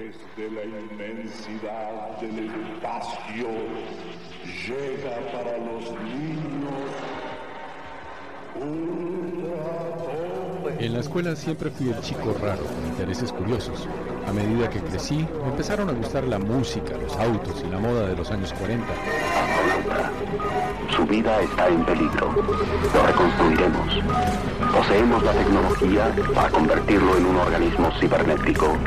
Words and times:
Desde 0.00 0.50
la 0.50 0.64
inmensidad 0.64 2.18
del 2.22 2.48
espacio 2.48 3.48
llega 4.66 5.16
para 5.30 5.58
los 5.58 5.92
niños 6.00 6.40
En 10.78 10.94
la 10.94 11.00
escuela 11.00 11.36
siempre 11.36 11.70
fui 11.70 11.90
el 11.90 12.00
chico 12.00 12.34
raro, 12.40 12.64
con 12.64 12.86
intereses 12.86 13.30
curiosos. 13.30 13.86
A 14.26 14.32
medida 14.32 14.70
que 14.70 14.80
crecí, 14.80 15.28
me 15.42 15.50
empezaron 15.50 15.90
a 15.90 15.92
gustar 15.92 16.24
la 16.24 16.38
música, 16.38 16.96
los 16.96 17.14
autos 17.18 17.62
y 17.62 17.70
la 17.70 17.78
moda 17.78 18.08
de 18.08 18.16
los 18.16 18.30
años 18.30 18.54
40. 18.54 18.86
Su 20.96 21.04
vida 21.04 21.42
está 21.42 21.68
en 21.68 21.84
peligro. 21.84 22.32
Lo 22.94 23.06
reconstruiremos. 23.06 23.98
Poseemos 24.72 25.22
la 25.22 25.32
tecnología 25.32 26.14
para 26.34 26.48
convertirlo 26.48 27.18
en 27.18 27.26
un 27.26 27.36
organismo 27.36 27.90
cibernético. 28.00 28.78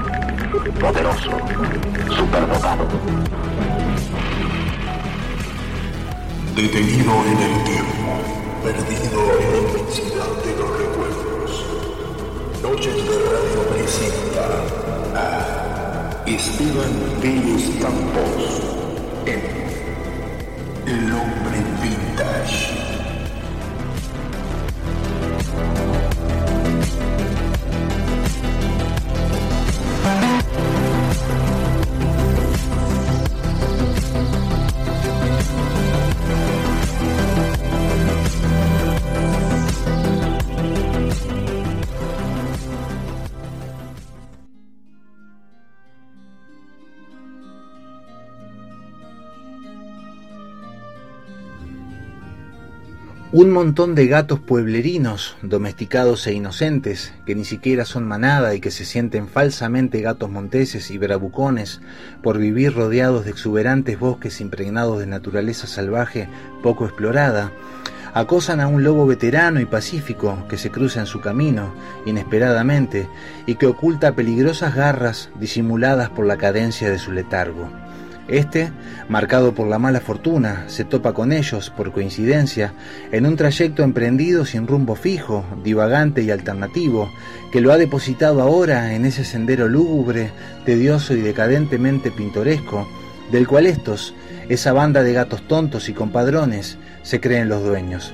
Poderoso. 0.54 1.32
Superdotado. 2.16 2.86
Detenido 6.56 7.14
en 7.26 7.40
el 7.42 7.64
tiempo, 7.64 8.12
perdido 8.64 9.22
en 9.40 9.52
la 9.52 9.58
inmensidad 9.58 10.32
de 10.46 10.52
los 10.60 10.70
recuerdos. 10.78 11.66
Noches 12.62 12.96
de 12.96 13.16
Radio 13.32 13.62
presenta 13.74 14.46
a 15.16 16.24
Esteban 16.28 16.96
Pérez 17.20 17.72
Campos 17.82 18.62
en 19.26 19.42
El 20.86 21.14
Hombre 21.14 21.64
Vintage. 21.82 22.83
Un 53.36 53.50
montón 53.50 53.96
de 53.96 54.06
gatos 54.06 54.40
pueblerinos, 54.40 55.38
domesticados 55.42 56.28
e 56.28 56.34
inocentes, 56.34 57.16
que 57.26 57.34
ni 57.34 57.46
siquiera 57.46 57.84
son 57.84 58.08
manada 58.08 58.54
y 58.54 58.60
que 58.60 58.70
se 58.70 58.86
sienten 58.86 59.28
falsamente 59.28 60.02
gatos 60.02 60.30
monteses 60.30 60.92
y 60.92 61.00
bravucones 61.00 61.82
por 62.22 62.38
vivir 62.38 62.76
rodeados 62.76 63.26
de 63.26 63.32
exuberantes 63.32 63.98
bosques 63.98 64.40
impregnados 64.40 65.00
de 65.00 65.08
naturaleza 65.08 65.66
salvaje 65.66 66.30
poco 66.62 66.86
explorada, 66.86 67.52
acosan 68.14 68.60
a 68.60 68.68
un 68.68 68.84
lobo 68.84 69.08
veterano 69.08 69.60
y 69.60 69.66
pacífico 69.66 70.46
que 70.48 70.60
se 70.60 70.70
cruza 70.70 71.00
en 71.00 71.08
su 71.08 71.20
camino 71.20 71.74
inesperadamente 72.06 73.08
y 73.48 73.56
que 73.56 73.66
oculta 73.66 74.14
peligrosas 74.14 74.76
garras 74.76 75.32
disimuladas 75.40 76.12
por 76.12 76.28
la 76.28 76.38
cadencia 76.38 76.92
de 76.92 77.00
su 77.00 77.12
letargo. 77.12 77.83
Este, 78.28 78.72
marcado 79.10 79.54
por 79.54 79.68
la 79.68 79.80
mala 79.80 80.00
fortuna, 80.00 80.64
se 80.68 80.86
topa 80.86 81.14
con 81.14 81.34
ellos, 81.34 81.70
por 81.70 81.92
coincidencia, 81.92 82.74
en 83.12 83.26
un 83.26 83.36
trayecto 83.36 83.84
emprendido 83.84 84.46
sin 84.46 84.66
rumbo 84.66 84.96
fijo, 84.96 85.46
divagante 85.64 86.24
y 86.24 86.32
alternativo, 86.32 87.12
que 87.52 87.60
lo 87.60 87.74
ha 87.74 87.78
depositado 87.78 88.42
ahora 88.42 88.94
en 88.94 89.06
ese 89.06 89.26
sendero 89.26 89.68
lúgubre, 89.68 90.32
tedioso 90.66 91.14
y 91.14 91.22
decadentemente 91.22 92.12
pintoresco, 92.12 92.88
del 93.30 93.46
cual 93.46 93.66
estos, 93.66 94.16
esa 94.48 94.72
banda 94.72 95.04
de 95.04 95.14
gatos 95.14 95.46
tontos 95.48 95.90
y 95.90 95.94
compadrones, 95.94 96.78
se 97.02 97.20
creen 97.20 97.50
los 97.50 97.64
dueños. 97.64 98.14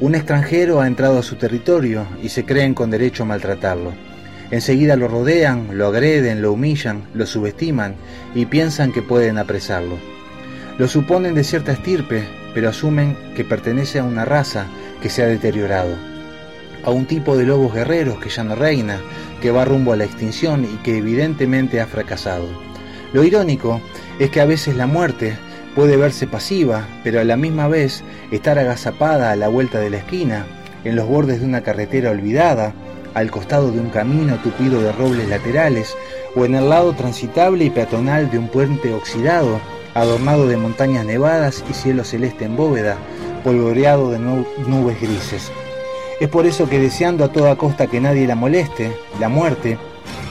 Un 0.00 0.14
extranjero 0.14 0.80
ha 0.80 0.86
entrado 0.86 1.18
a 1.18 1.22
su 1.22 1.36
territorio 1.36 2.06
y 2.22 2.30
se 2.30 2.44
creen 2.44 2.72
con 2.72 2.90
derecho 2.90 3.24
a 3.24 3.26
maltratarlo. 3.26 3.92
Enseguida 4.50 4.96
lo 4.96 5.08
rodean, 5.08 5.78
lo 5.78 5.86
agreden, 5.86 6.42
lo 6.42 6.52
humillan, 6.52 7.04
lo 7.14 7.26
subestiman 7.26 7.94
y 8.34 8.46
piensan 8.46 8.92
que 8.92 9.02
pueden 9.02 9.38
apresarlo. 9.38 9.96
Lo 10.78 10.88
suponen 10.88 11.34
de 11.34 11.44
cierta 11.44 11.72
estirpe, 11.72 12.24
pero 12.52 12.68
asumen 12.68 13.16
que 13.34 13.44
pertenece 13.44 13.98
a 13.98 14.04
una 14.04 14.24
raza 14.24 14.66
que 15.02 15.08
se 15.08 15.22
ha 15.22 15.26
deteriorado, 15.26 15.96
a 16.84 16.90
un 16.90 17.06
tipo 17.06 17.36
de 17.36 17.44
lobos 17.44 17.74
guerreros 17.74 18.18
que 18.18 18.28
ya 18.28 18.44
no 18.44 18.54
reina, 18.54 19.00
que 19.40 19.50
va 19.50 19.64
rumbo 19.64 19.92
a 19.92 19.96
la 19.96 20.04
extinción 20.04 20.64
y 20.64 20.76
que 20.82 20.98
evidentemente 20.98 21.80
ha 21.80 21.86
fracasado. 21.86 22.46
Lo 23.12 23.24
irónico 23.24 23.80
es 24.18 24.30
que 24.30 24.40
a 24.40 24.46
veces 24.46 24.76
la 24.76 24.86
muerte 24.86 25.36
puede 25.74 25.96
verse 25.96 26.26
pasiva, 26.26 26.86
pero 27.02 27.20
a 27.20 27.24
la 27.24 27.36
misma 27.36 27.68
vez 27.68 28.02
estar 28.30 28.58
agazapada 28.58 29.30
a 29.30 29.36
la 29.36 29.48
vuelta 29.48 29.80
de 29.80 29.90
la 29.90 29.98
esquina, 29.98 30.46
en 30.84 30.96
los 30.96 31.08
bordes 31.08 31.40
de 31.40 31.46
una 31.46 31.62
carretera 31.62 32.10
olvidada, 32.10 32.74
al 33.14 33.30
costado 33.30 33.70
de 33.70 33.80
un 33.80 33.90
camino 33.90 34.36
tupido 34.42 34.80
de 34.80 34.92
robles 34.92 35.28
laterales 35.28 35.96
o 36.34 36.44
en 36.44 36.54
el 36.54 36.68
lado 36.68 36.92
transitable 36.92 37.64
y 37.64 37.70
peatonal 37.70 38.30
de 38.30 38.38
un 38.38 38.48
puente 38.48 38.92
oxidado, 38.92 39.60
adornado 39.94 40.48
de 40.48 40.56
montañas 40.56 41.06
nevadas 41.06 41.64
y 41.70 41.74
cielo 41.74 42.04
celeste 42.04 42.44
en 42.44 42.56
bóveda, 42.56 42.96
polvoreado 43.44 44.10
de 44.10 44.18
nubes 44.18 45.00
grises. 45.00 45.52
Es 46.20 46.28
por 46.28 46.46
eso 46.46 46.68
que 46.68 46.78
deseando 46.78 47.24
a 47.24 47.32
toda 47.32 47.56
costa 47.56 47.86
que 47.86 48.00
nadie 48.00 48.26
la 48.26 48.34
moleste, 48.34 48.92
la 49.20 49.28
muerte 49.28 49.78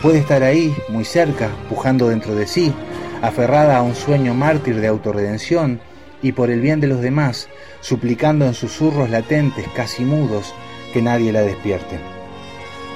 puede 0.01 0.19
estar 0.19 0.43
ahí, 0.43 0.75
muy 0.89 1.05
cerca, 1.05 1.49
pujando 1.69 2.09
dentro 2.09 2.35
de 2.35 2.47
sí, 2.47 2.73
aferrada 3.21 3.77
a 3.77 3.81
un 3.81 3.95
sueño 3.95 4.33
mártir 4.33 4.81
de 4.81 4.87
autorredención 4.87 5.79
y 6.21 6.33
por 6.33 6.49
el 6.49 6.61
bien 6.61 6.79
de 6.79 6.87
los 6.87 7.01
demás, 7.01 7.47
suplicando 7.81 8.45
en 8.45 8.53
susurros 8.53 9.09
latentes, 9.09 9.65
casi 9.75 10.03
mudos, 10.03 10.53
que 10.93 11.01
nadie 11.01 11.31
la 11.31 11.41
despierte. 11.41 12.12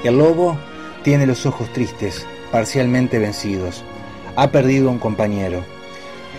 El 0.04 0.20
lobo 0.20 0.58
tiene 1.04 1.26
los 1.26 1.46
ojos 1.46 1.72
tristes, 1.74 2.26
parcialmente 2.52 3.18
vencidos. 3.18 3.84
Ha 4.36 4.52
perdido 4.52 4.90
a 4.90 4.92
un 4.92 5.00
compañero. 5.00 5.64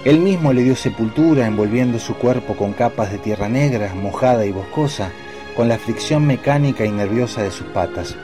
Él 0.04 0.20
mismo 0.20 0.52
le 0.52 0.62
dio 0.62 0.76
sepultura 0.76 1.46
envolviendo 1.46 1.98
su 1.98 2.14
cuerpo 2.14 2.54
con 2.54 2.72
capas 2.72 3.10
de 3.10 3.18
tierra 3.18 3.48
negra, 3.48 3.94
mojada 3.94 4.47
y 4.47 4.52
boscosa, 4.52 5.10
con 5.56 5.68
la 5.68 5.76
fricción 5.76 6.24
mecánica 6.24 6.84
y 6.84 6.92
nerviosa 6.92 7.42
de 7.42 7.50
sus 7.50 7.66
patas. 7.68 8.14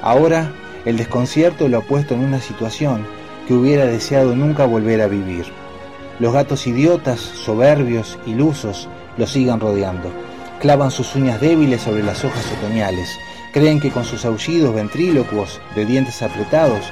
Ahora 0.00 0.52
el 0.84 0.96
desconcierto 0.96 1.66
lo 1.66 1.78
ha 1.78 1.82
puesto 1.82 2.14
en 2.14 2.20
una 2.20 2.40
situación 2.40 3.04
que 3.48 3.54
hubiera 3.54 3.84
deseado 3.84 4.36
nunca 4.36 4.64
volver 4.64 5.00
a 5.00 5.08
vivir. 5.08 5.46
Los 6.20 6.32
gatos 6.32 6.68
idiotas, 6.68 7.18
soberbios, 7.18 8.16
ilusos, 8.26 8.88
lo 9.16 9.26
sigan 9.26 9.58
rodeando. 9.58 10.12
Clavan 10.60 10.92
sus 10.92 11.16
uñas 11.16 11.40
débiles 11.40 11.82
sobre 11.82 12.04
las 12.04 12.24
hojas 12.24 12.44
otoñales, 12.58 13.18
Creen 13.52 13.80
que 13.80 13.90
con 13.90 14.04
sus 14.04 14.24
aullidos 14.24 14.74
ventrílocuos 14.74 15.60
de 15.74 15.86
dientes 15.86 16.22
apretados 16.22 16.84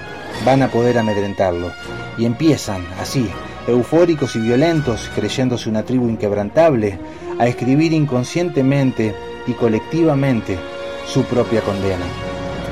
van 0.44 0.62
a 0.62 0.68
poder 0.68 0.98
amedrentarlo. 0.98 1.70
Y 2.18 2.24
empiezan, 2.24 2.84
así, 3.00 3.28
eufóricos 3.66 4.36
y 4.36 4.40
violentos, 4.40 5.10
creyéndose 5.14 5.68
una 5.68 5.84
tribu 5.84 6.08
inquebrantable, 6.08 6.98
a 7.38 7.46
escribir 7.46 7.92
inconscientemente 7.92 9.14
y 9.46 9.52
colectivamente 9.52 10.58
su 11.06 11.24
propia 11.24 11.60
condena. 11.60 12.06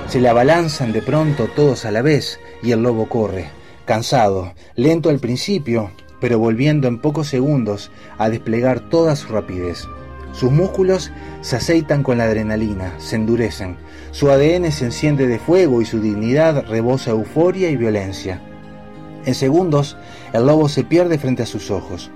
Se 0.08 0.20
le 0.20 0.28
abalanzan 0.28 0.92
de 0.92 1.02
pronto 1.02 1.48
todos 1.54 1.84
a 1.84 1.90
la 1.90 2.02
vez 2.02 2.38
y 2.62 2.72
el 2.72 2.82
lobo 2.82 3.08
corre, 3.08 3.50
cansado, 3.84 4.54
lento 4.76 5.10
al 5.10 5.18
principio, 5.18 5.90
pero 6.20 6.38
volviendo 6.38 6.88
en 6.88 6.98
pocos 6.98 7.28
segundos 7.28 7.90
a 8.16 8.28
desplegar 8.28 8.80
toda 8.80 9.16
su 9.16 9.28
rapidez. 9.28 9.86
Sus 10.34 10.50
músculos 10.50 11.12
se 11.42 11.56
aceitan 11.56 12.02
con 12.02 12.18
la 12.18 12.24
adrenalina, 12.24 12.92
se 12.98 13.14
endurecen. 13.14 13.76
Su 14.10 14.30
ADN 14.30 14.72
se 14.72 14.86
enciende 14.86 15.28
de 15.28 15.38
fuego 15.38 15.80
y 15.80 15.84
su 15.84 16.00
dignidad 16.00 16.66
rebosa 16.66 17.12
euforia 17.12 17.70
y 17.70 17.76
violencia. 17.76 18.42
En 19.24 19.34
segundos, 19.34 19.96
el 20.32 20.46
lobo 20.46 20.68
se 20.68 20.82
pierde 20.82 21.18
frente 21.18 21.44
a 21.44 21.46
sus 21.46 21.70
ojos. 21.70 22.10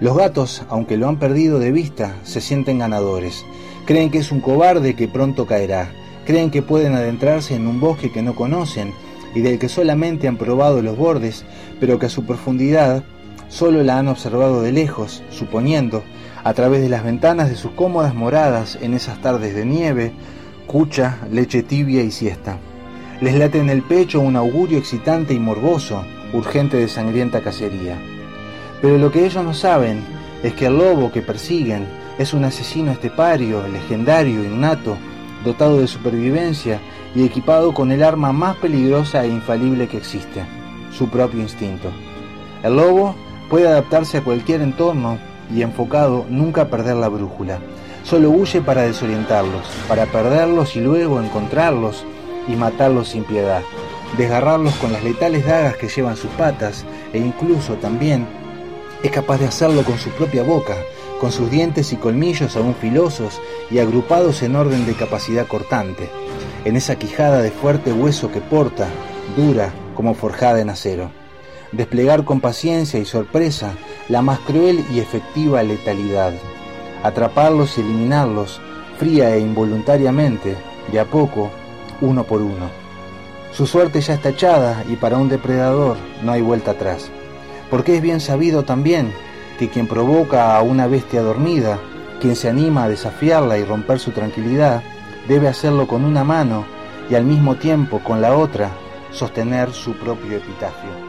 Los 0.00 0.16
gatos, 0.16 0.62
aunque 0.70 0.96
lo 0.96 1.08
han 1.08 1.18
perdido 1.18 1.58
de 1.58 1.70
vista, 1.70 2.16
se 2.22 2.40
sienten 2.40 2.78
ganadores. 2.78 3.44
Creen 3.84 4.10
que 4.10 4.18
es 4.18 4.32
un 4.32 4.40
cobarde 4.40 4.96
que 4.96 5.06
pronto 5.06 5.46
caerá. 5.46 5.90
Creen 6.24 6.50
que 6.50 6.62
pueden 6.62 6.94
adentrarse 6.94 7.54
en 7.54 7.66
un 7.66 7.80
bosque 7.80 8.10
que 8.10 8.22
no 8.22 8.34
conocen 8.34 8.94
y 9.34 9.40
del 9.42 9.58
que 9.58 9.68
solamente 9.68 10.26
han 10.26 10.38
probado 10.38 10.80
los 10.80 10.96
bordes, 10.96 11.44
pero 11.80 11.98
que 11.98 12.06
a 12.06 12.10
su 12.10 12.24
profundidad 12.24 13.04
solo 13.48 13.82
la 13.82 13.98
han 13.98 14.08
observado 14.08 14.62
de 14.62 14.72
lejos, 14.72 15.22
suponiendo 15.30 16.02
a 16.44 16.54
través 16.54 16.82
de 16.82 16.88
las 16.88 17.04
ventanas 17.04 17.48
de 17.48 17.56
sus 17.56 17.72
cómodas 17.72 18.14
moradas 18.14 18.78
en 18.80 18.94
esas 18.94 19.20
tardes 19.20 19.54
de 19.54 19.64
nieve, 19.64 20.12
cucha, 20.66 21.18
leche 21.30 21.62
tibia 21.62 22.02
y 22.02 22.10
siesta. 22.10 22.58
Les 23.20 23.34
late 23.34 23.58
en 23.58 23.70
el 23.70 23.82
pecho 23.82 24.20
un 24.20 24.36
augurio 24.36 24.78
excitante 24.78 25.34
y 25.34 25.38
morboso, 25.38 26.04
urgente 26.32 26.76
de 26.76 26.88
sangrienta 26.88 27.40
cacería. 27.40 27.96
Pero 28.80 28.98
lo 28.98 29.10
que 29.10 29.26
ellos 29.26 29.42
no 29.42 29.54
saben 29.54 30.04
es 30.42 30.54
que 30.54 30.66
el 30.66 30.78
lobo 30.78 31.10
que 31.10 31.22
persiguen 31.22 31.86
es 32.18 32.32
un 32.32 32.44
asesino 32.44 32.92
estepario, 32.92 33.66
legendario, 33.66 34.44
innato, 34.44 34.96
dotado 35.44 35.80
de 35.80 35.88
supervivencia 35.88 36.80
y 37.14 37.24
equipado 37.24 37.72
con 37.72 37.90
el 37.90 38.02
arma 38.02 38.32
más 38.32 38.56
peligrosa 38.56 39.24
e 39.24 39.28
infalible 39.28 39.88
que 39.88 39.96
existe, 39.96 40.44
su 40.92 41.08
propio 41.08 41.40
instinto. 41.40 41.90
El 42.62 42.76
lobo 42.76 43.14
puede 43.48 43.68
adaptarse 43.68 44.18
a 44.18 44.24
cualquier 44.24 44.60
entorno 44.60 45.18
y 45.54 45.62
enfocado 45.62 46.26
nunca 46.28 46.68
perder 46.68 46.96
la 46.96 47.08
brújula. 47.08 47.58
Solo 48.04 48.30
huye 48.30 48.60
para 48.60 48.82
desorientarlos, 48.82 49.66
para 49.88 50.06
perderlos 50.06 50.76
y 50.76 50.80
luego 50.80 51.20
encontrarlos 51.20 52.04
y 52.46 52.52
matarlos 52.56 53.08
sin 53.08 53.24
piedad, 53.24 53.62
desgarrarlos 54.16 54.74
con 54.76 54.92
las 54.92 55.04
letales 55.04 55.46
dagas 55.46 55.76
que 55.76 55.88
llevan 55.88 56.16
sus 56.16 56.30
patas 56.32 56.84
e 57.12 57.18
incluso 57.18 57.74
también 57.74 58.26
es 59.02 59.10
capaz 59.10 59.38
de 59.38 59.46
hacerlo 59.46 59.84
con 59.84 59.98
su 59.98 60.10
propia 60.10 60.42
boca, 60.42 60.74
con 61.20 61.32
sus 61.32 61.50
dientes 61.50 61.92
y 61.92 61.96
colmillos 61.96 62.56
aún 62.56 62.74
filosos 62.74 63.40
y 63.70 63.78
agrupados 63.78 64.42
en 64.42 64.56
orden 64.56 64.86
de 64.86 64.94
capacidad 64.94 65.46
cortante, 65.46 66.08
en 66.64 66.76
esa 66.76 66.96
quijada 66.96 67.42
de 67.42 67.50
fuerte 67.50 67.92
hueso 67.92 68.30
que 68.30 68.40
porta, 68.40 68.88
dura 69.36 69.72
como 69.94 70.14
forjada 70.14 70.60
en 70.60 70.70
acero. 70.70 71.10
Desplegar 71.72 72.24
con 72.24 72.40
paciencia 72.40 72.98
y 72.98 73.04
sorpresa 73.04 73.74
la 74.08 74.22
más 74.22 74.38
cruel 74.40 74.84
y 74.90 75.00
efectiva 75.00 75.62
letalidad. 75.62 76.32
Atraparlos 77.02 77.76
y 77.76 77.82
eliminarlos, 77.82 78.60
fría 78.98 79.34
e 79.34 79.40
involuntariamente, 79.40 80.56
de 80.90 81.00
a 81.00 81.04
poco, 81.04 81.50
uno 82.00 82.24
por 82.24 82.42
uno. 82.42 82.70
Su 83.52 83.66
suerte 83.66 84.00
ya 84.00 84.14
está 84.14 84.30
echada 84.30 84.84
y 84.88 84.96
para 84.96 85.18
un 85.18 85.28
depredador 85.28 85.96
no 86.22 86.32
hay 86.32 86.42
vuelta 86.42 86.72
atrás. 86.72 87.10
Porque 87.70 87.96
es 87.96 88.02
bien 88.02 88.20
sabido 88.20 88.64
también 88.64 89.12
que 89.58 89.68
quien 89.68 89.86
provoca 89.86 90.56
a 90.56 90.62
una 90.62 90.86
bestia 90.86 91.22
dormida, 91.22 91.78
quien 92.20 92.36
se 92.36 92.48
anima 92.48 92.84
a 92.84 92.88
desafiarla 92.88 93.58
y 93.58 93.64
romper 93.64 93.98
su 93.98 94.12
tranquilidad, 94.12 94.82
debe 95.26 95.48
hacerlo 95.48 95.86
con 95.86 96.04
una 96.04 96.24
mano 96.24 96.64
y 97.10 97.14
al 97.14 97.24
mismo 97.24 97.56
tiempo 97.56 98.00
con 98.00 98.20
la 98.20 98.36
otra 98.36 98.70
sostener 99.10 99.72
su 99.72 99.92
propio 99.94 100.36
epitafio. 100.36 101.07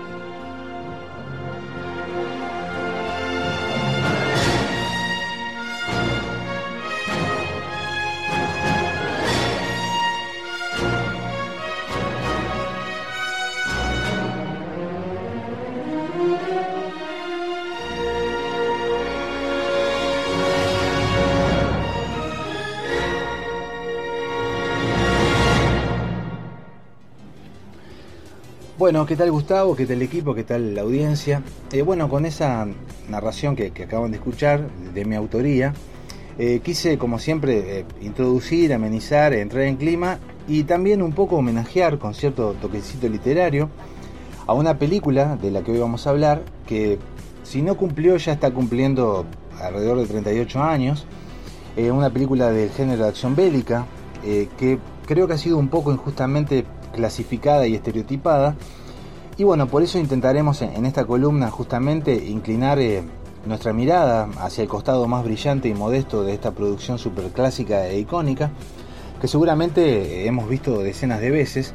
Bueno, 28.79 29.05
¿qué 29.05 29.17
tal 29.17 29.29
Gustavo? 29.29 29.75
¿Qué 29.75 29.85
tal 29.85 29.97
el 29.97 30.03
equipo? 30.03 30.33
¿Qué 30.33 30.45
tal 30.45 30.73
la 30.73 30.83
audiencia? 30.83 31.43
Eh, 31.73 31.81
bueno, 31.81 32.07
con 32.07 32.25
esa 32.25 32.65
narración 33.09 33.53
que, 33.53 33.73
acaban 33.83 34.11
de 34.11 34.15
escuchar 34.15 34.69
de 34.93 35.03
mi 35.03 35.17
autoría, 35.17 35.73
eh, 36.37 36.61
quise, 36.63 36.97
como 36.97 37.19
siempre, 37.19 37.79
eh, 37.79 37.85
introducir, 37.99 38.73
amenizar, 38.73 39.33
entrar 39.33 39.63
en 39.63 39.75
clima 39.75 40.19
y 40.47 40.63
también 40.63 41.01
un 41.01 41.11
poco 41.11 41.35
homenajear 41.35 41.99
con 41.99 42.13
cierto 42.13 42.53
toquecito 42.53 43.09
literario 43.09 43.69
a 44.47 44.53
una 44.53 44.77
película 44.77 45.35
de 45.35 45.51
la 45.51 45.61
que 45.61 45.73
hoy 45.73 45.79
vamos 45.79 46.07
a 46.07 46.11
hablar, 46.11 46.43
que 46.65 46.99
si 47.43 47.61
no 47.61 47.75
cumplió 47.75 48.15
ya 48.15 48.31
está 48.31 48.49
cumpliendo 48.51 49.25
alrededor 49.61 49.97
de 49.97 50.05
38 50.05 50.63
años, 50.63 51.05
una 51.75 52.11
película 52.11 52.49
del 52.49 52.69
género 52.69 53.03
de 53.03 53.09
acción 53.09 53.35
bélica, 53.35 53.87
que 54.23 54.79
creo 55.05 55.27
que 55.27 55.33
ha 55.33 55.37
sido 55.37 55.57
un 55.57 55.67
poco 55.67 55.91
injustamente 55.91 56.63
clasificada 56.99 57.65
y 57.65 57.75
estereotipada. 57.75 58.55
Y 59.37 59.45
bueno, 59.45 59.67
por 59.67 59.81
eso 59.81 59.97
intentaremos 59.97 60.61
en, 60.61 60.85
esta 60.85 61.05
columna 61.05 61.49
justamente 61.49 62.13
inclinar 62.13 62.77
eh, 62.79 63.03
nuestra 63.45 63.71
mirada 63.71 64.27
hacia 64.39 64.63
el 64.63 64.67
costado 64.67 65.07
más 65.07 65.23
brillante 65.23 65.69
y 65.69 65.73
modesto 65.73 66.23
de 66.23 66.33
esta 66.33 66.51
producción 66.51 66.99
superclásica 66.99 67.87
e 67.87 67.99
icónica, 67.99 68.51
que 69.21 69.29
seguramente 69.29 70.27
hemos 70.27 70.49
visto 70.49 70.79
decenas 70.79 71.21
de 71.21 71.31
veces, 71.31 71.73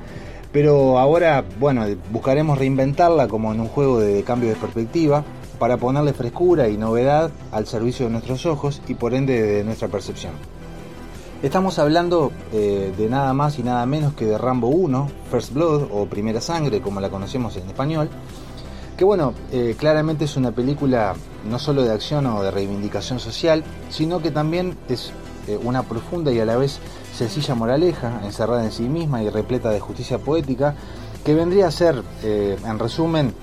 pero 0.53 0.99
ahora, 0.99 1.43
bueno, 1.59 1.87
buscaremos 2.13 2.59
reinventarla 2.59 3.27
como 3.27 3.53
en 3.53 3.61
un 3.61 3.69
juego 3.69 3.99
de 3.99 4.23
cambio 4.25 4.51
de 4.51 4.57
perspectiva, 4.57 5.25
para 5.59 5.79
ponerle 5.79 6.13
frescura 6.13 6.69
y 6.69 6.77
novedad 6.77 7.31
al 7.51 7.67
servicio 7.67 8.07
de 8.07 8.13
nuestros 8.13 8.45
ojos 8.45 8.83
y 8.89 8.95
por 8.95 9.15
ende 9.15 9.41
de 9.41 9.65
nuestra 9.65 9.89
percepción. 9.89 10.33
Estamos 11.45 11.79
hablando 11.79 12.33
eh, 12.55 12.95
de 12.97 13.07
nada 13.11 13.35
más 13.35 13.59
y 13.59 13.63
nada 13.63 13.85
menos 13.85 14.15
que 14.15 14.25
de 14.25 14.39
Rambo 14.39 14.69
1, 14.69 15.11
First 15.31 15.53
Blood 15.53 15.89
o 15.93 16.07
Primera 16.07 16.41
Sangre, 16.41 16.81
como 16.81 17.03
la 17.03 17.11
conocemos 17.11 17.55
en 17.59 17.67
español, 17.67 18.09
que 18.97 19.05
bueno, 19.05 19.35
eh, 19.53 19.77
claramente 19.79 20.25
es 20.25 20.39
una 20.39 20.53
película 20.53 21.13
no 21.47 21.59
solo 21.59 21.83
de 21.83 21.93
acción 21.93 22.25
o 22.29 22.43
de 22.43 22.51
reivindicación 22.51 23.21
social, 23.21 23.63
sino 23.91 24.23
que 24.23 24.31
también 24.31 24.79
es 24.89 25.13
eh, 25.47 25.59
una 25.63 25.83
profunda 25.83 26.33
y 26.33 26.41
a 26.41 26.47
la 26.47 26.57
vez 26.57 26.79
sencilla 27.15 27.55
moraleja, 27.55 28.23
encerrada 28.25 28.65
en 28.65 28.73
sí 28.73 28.85
misma 28.85 29.23
y 29.23 29.29
repleta 29.29 29.69
de 29.69 29.81
justicia 29.81 30.17
poética, 30.17 30.75
que 31.27 31.35
vendría 31.35 31.67
a 31.67 31.71
ser, 31.71 32.03
en 32.23 32.79
resumen, 32.79 33.35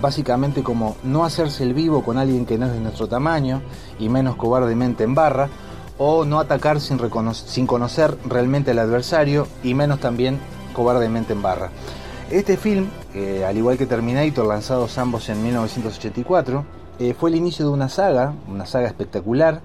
básicamente 0.00 0.62
como 0.62 0.96
no 1.02 1.24
hacerse 1.24 1.64
el 1.64 1.74
vivo 1.74 2.02
con 2.02 2.16
alguien 2.16 2.46
que 2.46 2.56
no 2.56 2.66
es 2.66 2.72
de 2.72 2.80
nuestro 2.80 3.08
tamaño 3.08 3.62
y 3.98 4.08
menos 4.08 4.36
cobardemente 4.36 5.04
en 5.04 5.14
barra, 5.14 5.48
o 5.98 6.24
no 6.24 6.38
atacar 6.38 6.80
sin, 6.80 6.98
sin 7.32 7.66
conocer 7.66 8.16
realmente 8.24 8.70
al 8.70 8.78
adversario 8.78 9.46
y 9.62 9.74
menos 9.74 10.00
también 10.00 10.38
cobardemente 10.72 11.32
en 11.32 11.42
barra. 11.42 11.70
Este 12.30 12.56
film, 12.56 12.88
al 13.46 13.56
igual 13.56 13.78
que 13.78 13.86
Terminator, 13.86 14.46
lanzados 14.46 14.98
ambos 14.98 15.28
en 15.28 15.42
1984, 15.42 16.64
eh, 17.00 17.14
fue 17.14 17.30
el 17.30 17.36
inicio 17.36 17.64
de 17.66 17.72
una 17.72 17.88
saga, 17.88 18.34
una 18.48 18.66
saga 18.66 18.88
espectacular, 18.88 19.60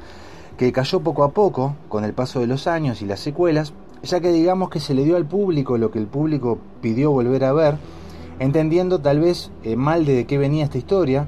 que 0.57 0.71
cayó 0.71 0.99
poco 0.99 1.23
a 1.23 1.31
poco 1.31 1.75
con 1.89 2.03
el 2.03 2.13
paso 2.13 2.39
de 2.39 2.47
los 2.47 2.67
años 2.67 3.01
y 3.01 3.05
las 3.05 3.19
secuelas, 3.19 3.73
ya 4.03 4.19
que 4.19 4.31
digamos 4.31 4.69
que 4.69 4.79
se 4.79 4.93
le 4.93 5.03
dio 5.03 5.15
al 5.15 5.25
público 5.25 5.77
lo 5.79 5.89
que 5.89 5.97
el 5.97 6.05
público 6.05 6.59
pidió 6.81 7.11
volver 7.11 7.43
a 7.45 7.53
ver, 7.53 7.77
entendiendo 8.37 8.99
tal 8.99 9.19
vez 9.19 9.49
eh, 9.63 9.75
mal 9.75 10.05
de 10.05 10.27
qué 10.27 10.37
venía 10.37 10.63
esta 10.63 10.77
historia, 10.77 11.25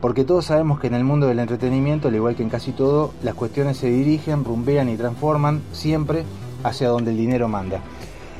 porque 0.00 0.24
todos 0.24 0.46
sabemos 0.46 0.78
que 0.78 0.88
en 0.88 0.94
el 0.94 1.04
mundo 1.04 1.26
del 1.26 1.38
entretenimiento, 1.38 2.08
al 2.08 2.14
igual 2.14 2.36
que 2.36 2.42
en 2.42 2.50
casi 2.50 2.72
todo, 2.72 3.12
las 3.22 3.34
cuestiones 3.34 3.78
se 3.78 3.88
dirigen, 3.88 4.44
rumbean 4.44 4.88
y 4.88 4.96
transforman 4.96 5.62
siempre 5.72 6.24
hacia 6.62 6.88
donde 6.88 7.12
el 7.12 7.16
dinero 7.16 7.48
manda. 7.48 7.80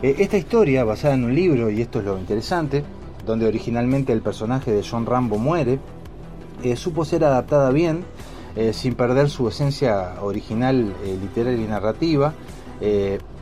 Eh, 0.03 0.17
esta 0.19 0.37
historia, 0.37 0.85
basada 0.85 1.15
en 1.15 1.25
un 1.25 1.35
libro, 1.35 1.71
y 1.71 1.81
esto 1.81 2.01
es 2.01 2.05
lo 2.05 2.19
interesante, 2.19 2.85
donde 3.25 3.47
originalmente 3.47 4.13
el 4.13 4.21
personaje 4.21 4.71
de 4.71 4.85
John 4.89 5.07
Rambo 5.07 5.39
muere, 5.39 5.79
eh, 6.63 6.77
supo 6.77 7.05
ser 7.05 7.25
adaptada 7.25 7.71
bien, 7.71 8.05
eh, 8.57 8.73
sin 8.73 8.95
perder 8.95 9.31
su 9.31 9.49
esencia 9.49 10.17
original 10.23 10.95
literaria 11.21 11.65
y 11.65 11.69
narrativa, 11.69 12.35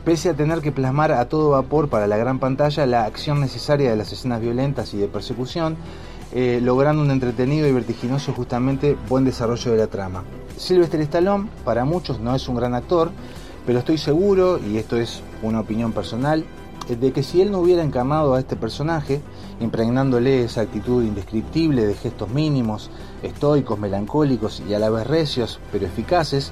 pese 0.05 0.29
a 0.29 0.33
tener 0.33 0.61
que 0.61 0.71
plasmar 0.71 1.11
a 1.11 1.27
todo 1.27 1.49
vapor 1.49 1.89
para 1.89 2.07
la 2.07 2.15
gran 2.15 2.39
pantalla 2.39 2.85
la 2.85 3.05
acción 3.05 3.41
necesaria 3.41 3.89
de 3.89 3.97
las 3.97 4.13
escenas 4.13 4.39
violentas 4.39 4.93
y 4.93 4.97
de 4.97 5.07
persecución, 5.07 5.75
eh, 6.37 6.59
logrando 6.61 7.01
un 7.01 7.11
entretenido 7.11 7.65
y 7.65 7.71
vertiginoso 7.71 8.33
justamente 8.33 8.97
buen 9.07 9.23
desarrollo 9.23 9.71
de 9.71 9.77
la 9.77 9.87
trama. 9.87 10.25
Sylvester 10.57 10.99
Stallone 10.99 11.47
para 11.63 11.85
muchos 11.85 12.19
no 12.19 12.35
es 12.35 12.49
un 12.49 12.57
gran 12.57 12.75
actor, 12.75 13.09
pero 13.65 13.79
estoy 13.79 13.97
seguro, 13.97 14.59
y 14.59 14.77
esto 14.77 14.97
es 14.97 15.21
una 15.41 15.61
opinión 15.61 15.93
personal, 15.93 16.43
eh, 16.89 16.97
de 16.97 17.13
que 17.13 17.23
si 17.23 17.41
él 17.41 17.51
no 17.51 17.59
hubiera 17.59 17.83
encamado 17.83 18.33
a 18.33 18.39
este 18.39 18.57
personaje, 18.57 19.21
impregnándole 19.61 20.43
esa 20.43 20.59
actitud 20.59 21.05
indescriptible 21.05 21.85
de 21.85 21.93
gestos 21.93 22.29
mínimos, 22.29 22.91
estoicos, 23.23 23.79
melancólicos 23.79 24.61
y 24.67 24.73
a 24.73 24.79
la 24.79 24.89
vez 24.89 25.07
recios, 25.07 25.61
pero 25.71 25.85
eficaces, 25.85 26.51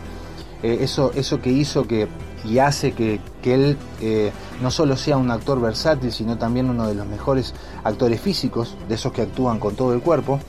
eh, 0.63 0.77
eso, 0.79 1.11
eso 1.13 1.41
que 1.41 1.51
hizo 1.51 1.85
que 1.85 2.07
y 2.43 2.59
hace 2.59 2.93
que, 2.93 3.19
él 3.43 3.77
eh, 4.01 4.31
no 4.61 4.71
solo 4.71 4.97
sea 4.97 5.17
un 5.17 5.31
actor 5.31 5.61
versátil, 5.61 6.11
sino 6.11 6.37
también 6.37 6.69
uno 6.69 6.87
de 6.87 6.95
los 6.95 7.07
mejores 7.07 7.53
actores 7.83 8.21
físicos, 8.21 8.75
de 8.87 8.95
esos 8.95 9.11
que 9.11 9.21
actúan 9.21 9.59
con 9.59 9.75
todo 9.75 9.93
el 9.93 10.01
cuerpo, 10.01 10.39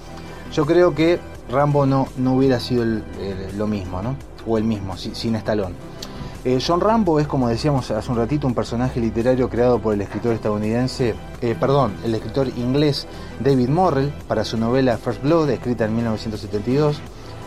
yo 0.53 0.67
creo 0.67 0.95
que 0.95 1.19
Rambo 1.51 1.87
no, 1.87 2.09
no 2.17 2.35
hubiera 2.35 2.61
sido 2.61 2.85
lo 3.57 3.67
mismo, 3.67 4.03
¿no? 4.03 4.17
O 4.47 4.59
el 4.59 4.65
mismo, 4.65 4.97
sin 4.97 5.35
Stallone. 5.37 5.75
Eh, 6.45 6.59
John 6.65 6.79
Rambo 6.79 7.21
es, 7.21 7.27
como 7.27 7.49
decíamos 7.49 7.91
hace 7.91 8.13
un 8.13 8.19
ratito, 8.19 8.47
un 8.47 8.55
personaje 8.55 9.01
literario 9.01 9.49
creado 9.49 9.79
por 9.79 9.95
el 9.95 10.03
escritor 10.03 10.35
estadounidense, 10.35 11.15
eh, 11.41 11.57
perdón, 11.59 11.95
el 12.05 12.15
escritor 12.15 12.49
inglés 12.59 13.07
David 13.41 13.71
Morrell 13.71 14.13
para 14.29 14.45
su 14.45 14.59
novela 14.59 14.99
First 14.99 15.23
Blood, 15.23 15.49
escrita 15.49 15.87
en 15.87 15.97
1972 15.97 17.01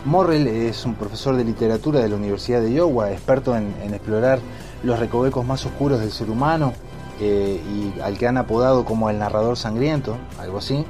Morrell 0.08 0.46
es 0.46 0.86
un 0.86 0.94
profesor 0.94 1.36
de 1.36 1.44
literatura 1.44 2.00
de 2.00 2.08
la 2.08 2.16
Universidad 2.16 2.62
de 2.62 2.72
Iowa, 2.72 3.12
experto 3.12 3.54
en, 3.54 3.74
explorar 3.92 4.40
los 4.82 4.98
recovecos 4.98 5.44
más 5.44 5.66
oscuros 5.66 6.00
del 6.00 6.10
ser 6.10 6.30
humano 6.30 6.72
eh, 7.20 7.60
y 7.62 8.00
al 8.00 8.16
que 8.16 8.26
han 8.26 8.38
apodado 8.38 8.86
como 8.86 9.10
el 9.10 9.18
narrador 9.18 9.58
sangriento, 9.58 10.16
algo 10.40 10.58
así. 10.58 10.86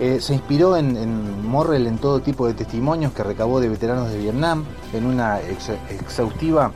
Eh, 0.00 0.20
se 0.20 0.34
inspiró 0.34 0.76
en, 0.76 1.46
Morrell 1.48 1.86
en 1.86 1.96
todo 1.96 2.20
tipo 2.20 2.46
de 2.46 2.52
testimonios 2.52 3.14
que 3.14 3.22
recabó 3.22 3.58
de 3.58 3.70
veteranos 3.70 4.10
de 4.10 4.18
Vietnam, 4.18 4.66
en 4.92 5.06
una 5.06 5.40
exhaustiva 5.40 6.72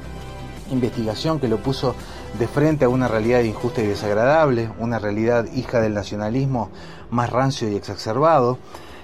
investigación 0.71 1.39
que 1.39 1.49
lo 1.49 1.59
puso 1.59 1.95
de 2.39 2.49
frente 2.49 2.87
a 2.87 2.89
una 2.89 3.07
realidad 3.07 3.41
injusta 3.41 3.83
y 3.83 3.87
desagradable, 3.87 4.71
una 4.79 4.99
realidad 4.99 5.45
hija 5.53 5.81
del 5.81 5.93
nacionalismo 5.93 6.71
más 7.11 7.29
rancio 7.29 7.69
y 7.69 7.77
exacerbado. 7.77 8.57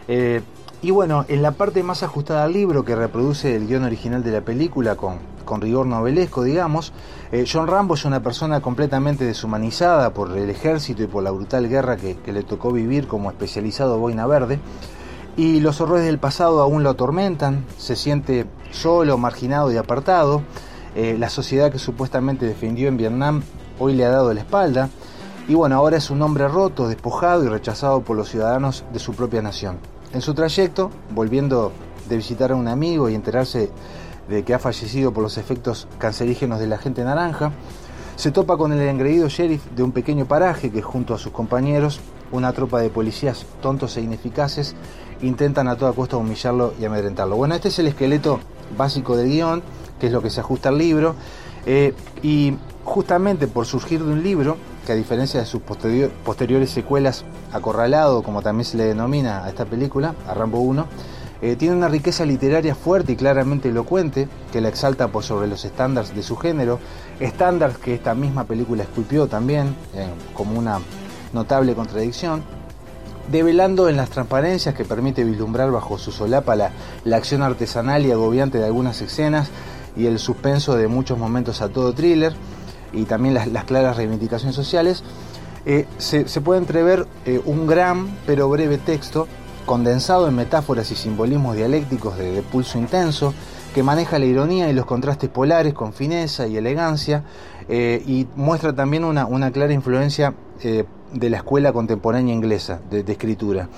Eh, 0.09 0.41
y 0.83 0.91
bueno, 0.91 1.25
en 1.29 1.43
la 1.43 1.53
parte 1.53 1.85
más 1.85 2.03
ajustada 2.03 2.43
al 2.43 2.53
libro 2.53 2.85
que 2.85 2.97
reproduce 2.97 3.55
el 3.55 3.69
guion 3.69 3.85
original 3.85 4.25
de 4.25 4.33
la 4.33 4.41
película 4.41 4.97
con, 4.97 5.21
con 5.45 5.61
rigor 5.61 5.87
novelesco, 5.87 6.43
digamos, 6.43 6.93
eh, 7.31 7.45
John 7.51 7.69
Rambo 7.69 7.95
es 7.95 8.05
una 8.05 8.21
persona 8.21 8.61
completamente 8.61 9.25
deshumanizada 9.25 10.13
por 10.13 10.37
el 10.37 10.51
ejército 10.51 11.05
y 11.05 11.07
por 11.07 11.23
la 11.23 11.31
brutal 11.31 11.69
guerra 11.69 11.97
que, 11.97 12.17
le 12.33 12.43
tocó 12.43 12.73
vivir 12.73 13.07
como 13.07 13.31
especializado 13.31 13.97
boina 14.01 14.27
verde. 14.27 14.59
Y 15.37 15.61
los 15.61 15.81
horrores 15.81 16.05
del 16.05 16.19
pasado 16.19 16.61
aún 16.61 16.83
lo 16.83 16.91
atormentan, 16.91 17.65
se 17.79 17.95
siente 17.95 18.47
solo, 18.73 19.17
marginado 19.19 19.71
y 19.71 19.77
apartado. 19.77 20.43
Eh, 20.97 21.17
la 21.17 21.31
sociedad 21.31 21.71
que 21.71 21.79
supuestamente 21.79 22.45
defendió 22.45 22.89
en 22.89 22.97
Vietnam 22.97 23.43
hoy 23.79 23.95
le 23.95 24.05
ha 24.05 24.11
dado 24.11 24.35
la 24.35 24.41
espalda. 24.41 24.89
Y 25.47 25.55
bueno, 25.55 25.77
ahora 25.77 25.97
es 25.97 26.11
un 26.11 26.23
hombre 26.23 26.49
roto, 26.49 26.89
despojado 26.89 27.45
y 27.45 27.49
rechazado 27.49 28.03
por 28.03 28.17
los 28.17 28.29
ciudadanos 28.29 28.85
de 28.93 28.99
su 28.99 29.15
propia 29.15 29.43
nación. 29.43 29.79
En 30.13 30.21
su 30.21 30.35
trayecto, 30.35 30.91
volviendo 31.15 31.73
de 32.09 32.17
visitar 32.17 32.53
a 32.53 32.55
un 32.55 32.69
amigo 32.69 33.09
y 33.09 33.15
enterarse 33.15 33.71
de 34.29 34.45
que 34.45 34.53
ha 34.53 34.59
fallecido 34.59 35.13
por 35.13 35.23
los 35.23 35.39
efectos 35.39 35.89
cancerígenos 35.99 36.61
de 36.61 36.67
la 36.67 36.77
gente 36.77 37.03
naranja, 37.03 37.53
se 38.17 38.31
topa 38.31 38.59
con 38.59 38.73
el 38.73 38.81
engreído 38.83 39.29
sheriff 39.29 39.65
de 39.75 39.83
un 39.83 39.93
pequeño 39.93 40.27
paraje 40.27 40.71
que 40.71 40.83
junto 40.83 41.15
a 41.15 41.19
sus 41.19 41.33
compañeros, 41.33 42.01
una 42.31 42.53
tropa 42.53 42.81
de 42.81 42.91
policías 42.91 43.47
tontos 43.63 43.97
e 43.97 44.03
ineficaces, 44.03 44.75
intentan 45.23 45.67
a 45.67 45.77
toda 45.77 45.93
costa 45.93 46.19
humillarlo 46.19 46.75
y 46.79 46.85
amedrentarlo. 46.85 47.37
Bueno, 47.37 47.55
este 47.55 47.69
es 47.69 47.79
el 47.79 47.87
esqueleto 47.87 48.39
básico 48.77 49.17
del 49.17 49.29
guion, 49.29 49.63
que 49.99 50.09
es 50.09 50.13
lo 50.13 50.21
que 50.21 50.29
se 50.29 50.41
ajusta 50.41 50.69
al 50.69 50.77
libro, 50.77 51.15
eh, 51.65 51.95
y 52.23 52.55
justamente 52.85 53.47
por 53.47 53.65
surgir 53.65 54.05
de 54.05 54.13
un 54.13 54.23
libro, 54.23 54.59
que 54.87 54.93
a 54.93 54.97
diferencia 54.97 55.41
de 55.41 55.47
sus 55.47 55.63
posteriores 55.63 56.71
secuelas, 56.71 57.25
Acorralado, 57.53 58.23
como 58.23 58.43
también 58.43 58.65
se 58.65 58.77
le 58.77 58.85
denomina 58.85 59.45
a 59.45 59.49
esta 59.49 59.65
película, 59.65 60.15
a 60.27 60.35
Rambo 60.35 60.61
1, 60.61 60.87
eh, 61.43 61.57
tiene 61.57 61.75
una 61.75 61.89
riqueza 61.89 62.25
literaria 62.25 62.77
fuerte 62.77 63.13
y 63.13 63.17
claramente 63.17 63.69
elocuente 63.69 64.29
que 64.53 64.61
la 64.61 64.69
exalta 64.69 65.09
por 65.09 65.25
sobre 65.25 65.49
los 65.49 65.65
estándares 65.65 66.15
de 66.15 66.23
su 66.23 66.37
género, 66.37 66.79
estándares 67.19 67.79
que 67.79 67.95
esta 67.95 68.15
misma 68.15 68.45
película 68.45 68.85
esculpió 68.85 69.27
también 69.27 69.75
eh, 69.95 70.07
como 70.35 70.57
una 70.57 70.79
notable 71.33 71.75
contradicción, 71.75 72.45
develando 73.31 73.89
en 73.89 73.97
las 73.97 74.11
transparencias 74.11 74.75
que 74.75 74.85
permite 74.85 75.25
vislumbrar 75.25 75.71
bajo 75.71 75.99
su 75.99 76.13
solapa 76.13 76.55
la, 76.57 76.71
acción 77.13 77.43
artesanal 77.43 78.07
y 78.07 78.13
agobiante 78.13 78.59
de 78.59 78.67
algunas 78.67 79.01
escenas 79.01 79.49
y 79.97 80.07
el 80.07 80.19
suspenso 80.19 80.77
de 80.77 80.89
muchos 80.89 81.19
momentos 81.19 81.61
a 81.61 81.69
todo 81.69 81.93
thriller, 81.93 82.35
y 82.93 83.05
también 83.05 83.35
las, 83.35 83.65
claras 83.65 83.97
reivindicaciones 83.97 84.55
sociales, 84.55 85.03
eh, 85.65 85.87
se, 85.99 86.25
puede 86.41 86.61
entrever 86.61 87.07
eh, 87.25 87.41
un 87.45 87.67
gran 87.67 88.19
pero 88.27 88.49
breve 88.49 88.79
texto 88.79 89.29
condensado 89.67 90.27
en 90.27 90.35
metáforas 90.35 90.91
y 90.91 90.97
simbolismos 90.97 91.55
dialécticos 91.57 92.19
de, 92.19 92.43
pulso 92.43 92.79
intenso, 92.79 93.33
que 93.75 93.83
maneja 93.83 94.19
la 94.19 94.27
ironía 94.27 94.69
y 94.69 94.73
los 94.73 94.87
contrastes 94.87 95.31
polares 95.31 95.73
con 95.73 95.93
fineza 95.93 96.47
y 96.47 96.57
elegancia, 96.57 97.25
eh, 97.69 98.03
y 98.05 98.27
muestra 98.35 98.75
también 98.75 99.05
una, 99.05 99.51
clara 99.53 99.73
influencia 99.73 100.35
de 100.63 101.31
la 101.31 101.39
escuela 101.39 101.73
contemporánea 101.73 102.35
inglesa 102.35 102.81
de, 102.91 103.03
de, 103.03 103.13
escritura. 103.13 103.69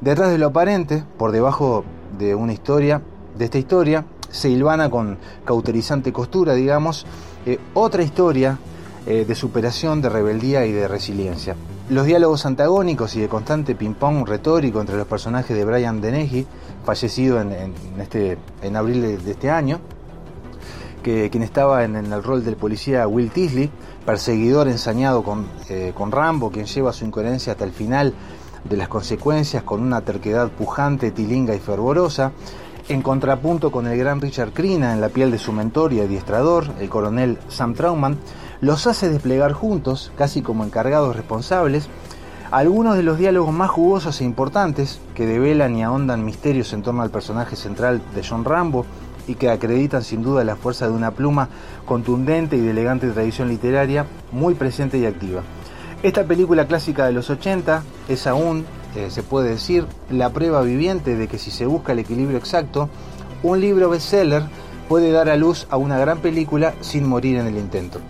Detrás 0.00 0.30
de 0.30 0.38
lo 0.38 0.48
aparente, 0.48 1.04
por 1.18 1.32
debajo 1.32 1.84
de 2.18 2.34
una 2.34 2.52
historia, 2.52 3.02
de 3.36 3.44
esta 3.44 3.58
historia, 3.58 4.04
se 4.30 4.48
hilvana 4.48 4.90
con 4.90 5.18
cauterizante 5.44 6.12
costura, 6.12 6.54
digamos, 6.54 7.06
eh, 7.46 7.58
otra 7.74 8.02
historia 8.02 8.58
eh, 9.06 9.24
de 9.26 9.34
superación, 9.34 10.02
de 10.02 10.08
rebeldía 10.10 10.66
y 10.66 10.72
de 10.72 10.86
resiliencia. 10.86 11.56
Los 11.88 12.06
diálogos 12.06 12.46
antagónicos 12.46 13.16
y 13.16 13.20
de 13.20 13.28
constante 13.28 13.74
ping-pong 13.74 14.28
retórico 14.28 14.80
entre 14.80 14.96
los 14.96 15.06
personajes 15.06 15.56
de 15.56 15.64
Brian 15.64 16.00
Dennehy, 16.00 16.46
fallecido 16.84 17.40
en, 17.40 17.74
este, 17.98 18.38
en 18.62 18.76
abril 18.76 19.24
de, 19.24 19.30
este 19.30 19.50
año, 19.50 19.80
que, 21.02 21.30
quien 21.30 21.42
estaba 21.42 21.84
en, 21.84 21.96
el 21.96 22.22
rol 22.22 22.44
del 22.44 22.56
policía 22.56 23.08
Will 23.08 23.30
Tisley, 23.30 23.70
perseguidor 24.04 24.68
ensañado 24.68 25.22
con, 25.22 25.46
eh, 25.68 25.92
con 25.96 26.12
Rambo, 26.12 26.50
quien 26.50 26.66
lleva 26.66 26.92
su 26.92 27.04
incoherencia 27.04 27.54
hasta 27.54 27.64
el 27.64 27.72
final 27.72 28.14
de 28.64 28.76
las 28.76 28.88
consecuencias 28.88 29.62
con 29.62 29.80
una 29.80 30.02
terquedad 30.02 30.50
pujante, 30.50 31.10
tilinga 31.10 31.54
y 31.54 31.58
fervorosa, 31.58 32.32
en 32.90 33.02
contrapunto 33.02 33.70
con 33.70 33.86
el 33.86 33.96
gran 33.96 34.20
Richard 34.20 34.52
Crina 34.52 34.92
en 34.92 35.00
la 35.00 35.10
piel 35.10 35.30
de 35.30 35.38
su 35.38 35.52
mentor 35.52 35.92
y 35.92 36.00
adiestrador, 36.00 36.66
el 36.80 36.88
coronel 36.88 37.38
Sam 37.48 37.74
Trauman, 37.74 38.18
los 38.60 38.88
hace 38.88 39.08
desplegar 39.08 39.52
juntos, 39.52 40.10
casi 40.18 40.42
como 40.42 40.64
encargados 40.64 41.14
responsables, 41.14 41.88
algunos 42.50 42.96
de 42.96 43.04
los 43.04 43.16
diálogos 43.16 43.54
más 43.54 43.70
jugosos 43.70 44.20
e 44.20 44.24
importantes 44.24 45.00
que 45.14 45.24
develan 45.24 45.76
y 45.76 45.84
ahondan 45.84 46.24
misterios 46.24 46.72
en 46.72 46.82
torno 46.82 47.02
al 47.02 47.10
personaje 47.10 47.54
central 47.54 48.02
de 48.12 48.24
John 48.28 48.44
Rambo 48.44 48.84
y 49.28 49.36
que 49.36 49.50
acreditan 49.50 50.02
sin 50.02 50.24
duda 50.24 50.42
la 50.42 50.56
fuerza 50.56 50.88
de 50.88 50.94
una 50.94 51.12
pluma 51.12 51.48
contundente 51.86 52.56
y 52.56 52.60
de 52.60 52.72
elegante 52.72 53.08
tradición 53.10 53.46
literaria 53.46 54.04
muy 54.32 54.54
presente 54.54 54.98
y 54.98 55.06
activa. 55.06 55.42
Esta 56.02 56.24
película 56.24 56.66
clásica 56.66 57.06
de 57.06 57.12
los 57.12 57.30
80 57.30 57.84
es 58.08 58.26
aún 58.26 58.64
eh, 58.96 59.10
se 59.10 59.22
puede 59.22 59.50
decir, 59.50 59.86
la 60.10 60.30
prueba 60.30 60.62
viviente 60.62 61.16
de 61.16 61.28
que 61.28 61.38
si 61.38 61.50
se 61.50 61.66
busca 61.66 61.92
el 61.92 62.00
equilibrio 62.00 62.38
exacto, 62.38 62.88
un 63.42 63.60
libro 63.60 63.90
bestseller 63.90 64.42
puede 64.88 65.12
dar 65.12 65.28
a 65.28 65.36
luz 65.36 65.66
a 65.70 65.76
una 65.76 65.98
gran 65.98 66.18
película 66.18 66.74
sin 66.80 67.06
morir 67.08 67.36
en 67.36 67.46
el 67.46 67.56
intento. 67.56 68.00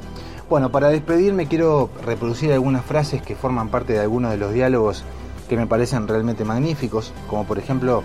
Bueno, 0.48 0.72
para 0.72 0.88
despedirme 0.88 1.46
quiero 1.46 1.90
reproducir 2.04 2.52
algunas 2.52 2.84
frases 2.84 3.22
que 3.22 3.36
forman 3.36 3.68
parte 3.68 3.92
de 3.92 4.00
algunos 4.00 4.32
de 4.32 4.38
los 4.38 4.52
diálogos 4.52 5.04
que 5.48 5.56
me 5.56 5.66
parecen 5.66 6.08
realmente 6.08 6.44
magníficos, 6.44 7.12
como 7.28 7.44
por 7.44 7.58
ejemplo 7.58 8.02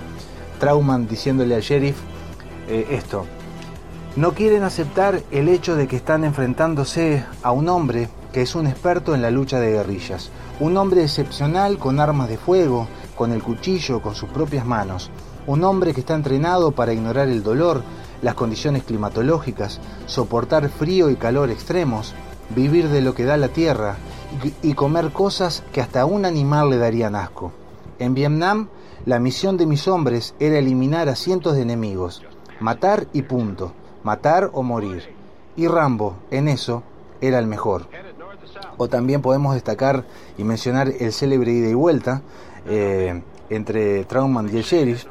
Trauman 0.60 1.08
diciéndole 1.08 1.56
al 1.56 1.62
sheriff 1.62 1.98
eh, 2.68 2.88
esto. 2.92 3.26
No 4.16 4.32
quieren 4.32 4.64
aceptar 4.64 5.24
el 5.32 5.50
hecho 5.50 5.76
de 5.76 5.90
que 5.90 5.98
están 5.98 6.24
enfrentándose 6.24 7.26
a 7.44 7.52
un 7.52 7.68
hombre 7.68 8.08
que 8.32 8.44
es 8.44 8.56
un 8.56 8.66
experto 8.66 9.14
en 9.14 9.22
la 9.22 9.30
lucha 9.30 9.60
de 9.60 9.74
guerrillas, 9.74 10.30
un 10.62 10.78
hombre 10.78 11.04
excepcional 11.04 11.78
con 11.78 12.00
armas 12.00 12.30
de 12.30 12.38
fuego, 12.38 12.88
con 13.18 13.34
el 13.34 13.44
cuchillo, 13.44 14.02
con 14.02 14.16
sus 14.16 14.30
propias 14.30 14.66
manos. 14.66 15.12
Un 15.48 15.66
hombre 15.66 15.94
que 15.94 16.00
está 16.00 16.16
entrenado 16.16 16.72
para 16.72 16.94
ignorar 16.94 17.28
el 17.28 17.44
dolor, 17.44 17.84
las 18.22 18.36
condiciones 18.36 18.84
climatológicas, 18.84 19.82
soportar 20.06 20.70
frío 20.70 21.10
y 21.10 21.18
calor 21.18 21.50
extremos, 21.50 22.14
vivir 22.56 22.88
de 22.88 23.02
lo 23.02 23.14
que 23.16 23.26
da 23.26 23.36
la 23.36 23.50
tierra 23.50 23.98
y, 24.64 24.76
comer 24.76 25.12
cosas 25.12 25.62
que 25.74 25.82
hasta 25.82 26.06
un 26.06 26.24
animal 26.24 26.70
le 26.70 26.78
darían 26.78 27.16
asco. 27.16 27.52
En 28.00 28.14
Vietnam, 28.14 28.70
la 29.06 29.20
misión 29.20 29.58
de 29.58 29.66
mis 29.66 29.90
hombres 29.90 30.36
era 30.40 30.58
eliminar 30.58 31.10
a 31.10 31.18
cientos 31.18 31.56
de 31.56 31.64
enemigos, 31.64 32.24
matar 32.62 33.08
y 33.12 33.24
punto, 33.24 33.74
matar 34.06 34.52
o 34.54 34.64
morir. 34.64 35.04
Y 35.58 35.68
Rambo, 35.68 36.16
en 36.30 36.48
eso, 36.48 36.84
era 37.20 37.40
el 37.40 37.48
mejor. 37.48 37.88
O 38.78 38.88
también 38.88 39.22
podemos 39.22 39.56
destacar 39.56 40.06
y 40.38 40.44
mencionar 40.44 40.94
el 41.00 41.12
célebre 41.12 41.52
ida 41.52 41.70
y 41.70 41.74
vuelta 41.74 42.22
eh, 42.68 43.22
entre 43.50 44.06
Trauman 44.06 44.50
y 44.54 44.58
el 44.58 44.64
sheriff, 44.64 45.06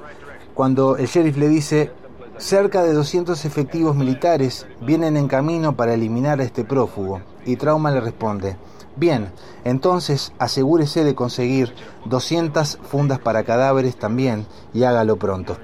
cuando 0.55 0.97
el 0.97 1.07
sheriff 1.07 1.37
le 1.37 1.49
dice, 1.49 1.91
cerca 2.39 2.85
de 2.85 2.93
200 2.93 3.45
efectivos 3.45 3.97
militares 3.97 4.67
vienen 4.81 5.17
en 5.17 5.27
camino 5.27 5.75
para 5.75 5.95
eliminar 5.95 6.41
a 6.41 6.45
este 6.45 6.65
prófugo. 6.65 7.21
Y 7.45 7.57
Trauman 7.57 7.95
le 7.95 8.01
responde, 8.01 8.57
bien, 8.95 9.33
entonces 9.65 10.33
asegúrese 10.39 11.03
de 11.03 11.17
conseguir 11.17 11.75
200 12.05 12.79
fundas 12.85 13.19
para 13.19 13.43
cadáveres 13.43 13.97
también 13.97 14.47
y 14.73 14.85
hágalo 14.85 15.17
pronto. 15.17 15.57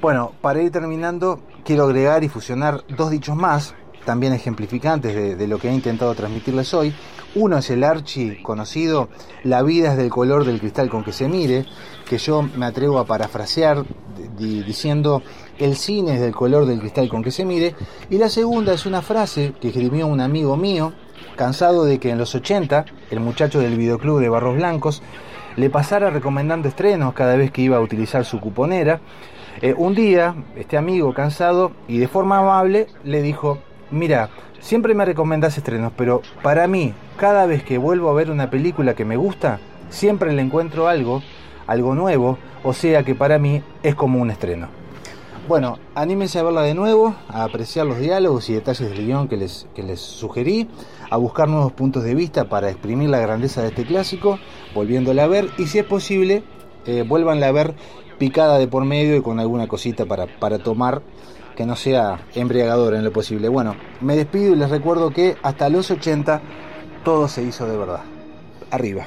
Bueno, 0.00 0.32
para 0.40 0.60
ir 0.60 0.70
terminando, 0.70 1.40
quiero 1.64 1.84
agregar 1.84 2.24
y 2.24 2.28
fusionar 2.28 2.84
dos 2.88 3.10
dichos 3.10 3.36
más 3.36 3.74
también 4.04 4.32
ejemplificantes 4.34 5.38
de, 5.38 5.48
lo 5.48 5.58
que 5.58 5.68
he 5.68 5.72
intentado 5.72 6.14
transmitirles 6.14 6.74
hoy. 6.74 6.94
Uno 7.34 7.58
es 7.58 7.70
el 7.70 7.82
archi 7.82 8.42
conocido, 8.42 9.08
la 9.42 9.62
vida 9.62 9.92
es 9.92 9.96
del 9.96 10.10
color 10.10 10.44
del 10.44 10.60
cristal 10.60 10.88
con 10.88 11.02
que 11.02 11.12
se 11.12 11.28
mire, 11.28 11.66
que 12.08 12.18
yo 12.18 12.42
me 12.42 12.66
atrevo 12.66 12.98
a 12.98 13.06
parafrasear 13.06 13.84
diciendo 14.38 15.22
el 15.58 15.76
cine 15.76 16.14
es 16.14 16.20
del 16.20 16.34
color 16.34 16.66
del 16.66 16.80
cristal 16.80 17.08
con 17.08 17.24
que 17.24 17.30
se 17.30 17.44
mire. 17.44 17.74
Y 18.10 18.18
la 18.18 18.28
segunda 18.28 18.72
es 18.74 18.86
una 18.86 19.02
frase 19.02 19.54
que 19.60 19.68
escribió 19.68 20.06
un 20.06 20.20
amigo 20.20 20.56
mío, 20.56 20.92
cansado 21.34 21.84
de 21.84 21.98
que 21.98 22.10
en 22.10 22.18
los 22.18 22.34
80 22.34 22.84
el 23.10 23.20
muchacho 23.20 23.58
del 23.58 23.76
videoclub 23.76 24.20
de 24.20 24.28
Barros 24.28 24.56
Blancos 24.56 25.02
le 25.56 25.70
pasara 25.70 26.10
recomendando 26.10 26.68
estrenos 26.68 27.14
cada 27.14 27.36
vez 27.36 27.50
que 27.50 27.62
iba 27.62 27.76
a 27.76 27.80
utilizar 27.80 28.24
su 28.24 28.40
cuponera. 28.40 29.00
Eh, 29.62 29.74
un 29.76 29.94
día, 29.94 30.34
este 30.56 30.76
amigo 30.76 31.14
cansado 31.14 31.72
y 31.86 31.98
de 31.98 32.08
forma 32.08 32.38
amable 32.38 32.88
le 33.04 33.22
dijo, 33.22 33.58
Mira, 33.90 34.30
siempre 34.60 34.94
me 34.94 35.04
recomendás 35.04 35.56
estrenos, 35.56 35.92
pero 35.96 36.22
para 36.42 36.66
mí, 36.66 36.94
cada 37.16 37.46
vez 37.46 37.62
que 37.62 37.78
vuelvo 37.78 38.10
a 38.10 38.14
ver 38.14 38.30
una 38.30 38.50
película 38.50 38.94
que 38.94 39.04
me 39.04 39.16
gusta, 39.16 39.60
siempre 39.90 40.32
le 40.32 40.42
encuentro 40.42 40.88
algo, 40.88 41.22
algo 41.66 41.94
nuevo, 41.94 42.38
o 42.64 42.72
sea 42.72 43.04
que 43.04 43.14
para 43.14 43.38
mí 43.38 43.62
es 43.82 43.94
como 43.94 44.20
un 44.20 44.30
estreno. 44.30 44.68
Bueno, 45.46 45.78
anímense 45.94 46.38
a 46.38 46.42
verla 46.42 46.62
de 46.62 46.74
nuevo, 46.74 47.14
a 47.28 47.44
apreciar 47.44 47.86
los 47.86 47.98
diálogos 47.98 48.50
y 48.50 48.54
detalles 48.54 48.90
del 48.90 49.06
guion 49.06 49.28
que 49.28 49.36
les, 49.36 49.68
que 49.74 49.82
les 49.82 50.00
sugerí, 50.00 50.68
a 51.10 51.18
buscar 51.18 51.48
nuevos 51.48 51.72
puntos 51.72 52.02
de 52.02 52.14
vista 52.14 52.48
para 52.48 52.70
exprimir 52.70 53.10
la 53.10 53.20
grandeza 53.20 53.62
de 53.62 53.68
este 53.68 53.84
clásico, 53.84 54.38
volviéndola 54.74 55.24
a 55.24 55.28
ver 55.28 55.50
y 55.58 55.66
si 55.66 55.78
es 55.78 55.84
posible, 55.84 56.42
eh, 56.86 57.06
a 57.08 57.52
ver 57.52 57.74
picada 58.18 58.58
de 58.58 58.68
por 58.68 58.84
medio 58.84 59.16
y 59.16 59.22
con 59.22 59.40
alguna 59.40 59.66
cosita 59.66 60.06
para, 60.06 60.26
para 60.26 60.58
tomar 60.58 61.02
que 61.56 61.66
no 61.66 61.76
sea 61.76 62.26
embriagador 62.34 62.94
en 62.94 63.04
lo 63.04 63.12
posible. 63.12 63.48
Bueno, 63.48 63.76
me 64.00 64.16
despido 64.16 64.52
y 64.52 64.56
les 64.56 64.70
recuerdo 64.70 65.10
que 65.10 65.36
hasta 65.42 65.68
los 65.68 65.90
80 65.90 66.40
todo 67.04 67.28
se 67.28 67.42
hizo 67.42 67.66
de 67.66 67.76
verdad. 67.76 68.00
Arriba. 68.70 69.06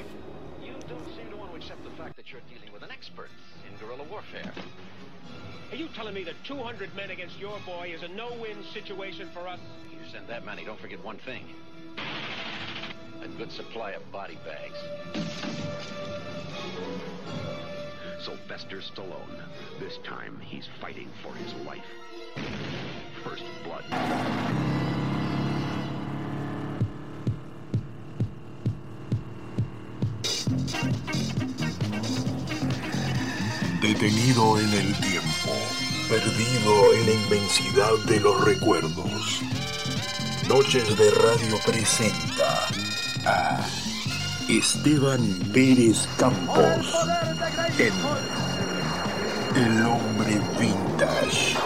telling 5.97 6.13
me 6.13 6.23
that 6.23 6.35
200 6.43 6.93
men 6.95 7.09
against 7.09 7.39
your 7.39 7.57
boy 7.65 7.91
is 7.91 8.03
a 8.03 8.07
no-win 8.09 8.55
situation 8.71 9.27
for 9.33 9.47
us? 9.47 9.59
You 9.91 9.97
send 10.11 10.27
that 10.27 10.45
many, 10.45 10.63
don't 10.63 10.79
forget 10.79 11.03
one 11.03 11.17
thing. 11.17 11.43
A 13.23 13.27
good 13.29 13.51
supply 13.51 13.91
of 13.91 14.11
body 14.11 14.37
bags. 14.45 16.06
Sylvester 18.23 18.77
Stallone. 18.77 19.43
This 19.79 19.97
time, 20.03 20.39
he's 20.39 20.67
fighting 20.81 21.09
for 21.21 21.33
his 21.35 21.53
life. 21.65 21.85
First 23.23 23.43
blood. 23.63 23.83
Detenido 33.81 34.59
en 34.59 34.73
el 34.73 34.93
tiempo, 34.99 35.53
perdido 36.09 36.93
en 36.93 37.05
la 37.05 37.13
inmensidad 37.13 37.93
de 38.07 38.19
los 38.19 38.43
recuerdos. 38.43 39.41
Noches 40.49 40.97
de 40.97 41.11
Radio 41.11 41.59
presenta 41.65 42.67
a 43.25 43.86
Esteban 44.49 45.19
Pérez 45.53 46.07
Campos 46.17 46.95
en 47.77 47.93
El 49.61 49.85
Hombre 49.85 50.39
Vintage. 50.57 51.57